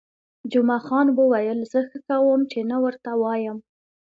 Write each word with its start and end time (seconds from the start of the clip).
جمعه 0.51 0.79
خان 0.87 1.07
وویل: 1.11 1.59
زه 1.71 1.79
ښه 1.89 1.99
کوم، 2.07 2.41
چې 2.51 2.59
نه 2.69 2.77
ورته 2.83 3.11
وایم. 3.21 3.57